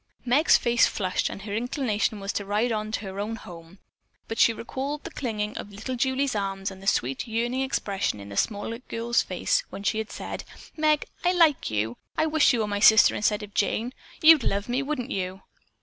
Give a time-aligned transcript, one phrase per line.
[0.25, 3.77] Meg's face flushed and her inclination was to ride on to her own home,
[4.27, 8.29] but she recalled the clinging of little Julie's arms and the sweet, yearning expression in
[8.29, 10.43] the small girl's face when she had said,
[10.75, 11.97] "Meg, I like you.
[12.17, 13.93] I wish you were my sister instead of Jane.
[14.23, 15.43] You'd love me, wouldn't you?"